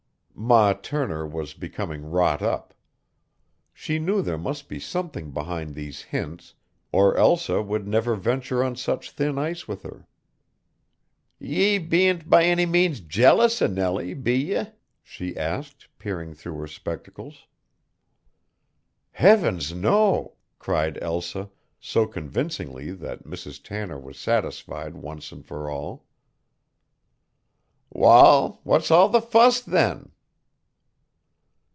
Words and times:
Ma 0.33 0.73
Turner 0.73 1.27
was 1.27 1.53
becoming 1.53 2.01
wrought 2.09 2.41
up. 2.41 2.73
She 3.75 3.99
knew 3.99 4.23
there 4.23 4.39
must 4.39 4.67
be 4.67 4.79
something 4.79 5.29
behind 5.29 5.75
these 5.75 6.01
hints 6.01 6.55
or 6.91 7.15
Elsa 7.15 7.61
would 7.61 7.87
never 7.87 8.15
venture 8.15 8.63
on 8.63 8.75
such 8.75 9.11
thin 9.11 9.37
ice 9.37 9.67
with 9.67 9.83
her. 9.83 10.07
"Ye 11.37 11.77
be'n't 11.77 12.27
by 12.27 12.43
any 12.45 12.65
means 12.65 13.01
jealous 13.01 13.61
o' 13.61 13.67
Nellie, 13.67 14.15
be 14.15 14.33
ye?" 14.33 14.65
she 15.03 15.37
asked, 15.37 15.87
peering 15.99 16.33
through 16.33 16.57
her 16.57 16.67
spectacles. 16.67 17.45
"Heavens, 19.11 19.75
no!" 19.75 20.37
cried 20.57 20.97
Elsa 21.03 21.51
so 21.79 22.07
convincingly 22.07 22.89
that 22.93 23.25
Mrs. 23.25 23.61
Tanner 23.61 23.99
was 23.99 24.17
satisfied 24.17 24.95
once 24.95 25.31
and 25.31 25.45
for 25.45 25.69
all. 25.69 26.05
"Wal, 27.91 28.59
what's 28.63 28.89
all 28.89 29.07
the 29.07 29.21
fuss, 29.21 29.61
then?" 29.61 30.11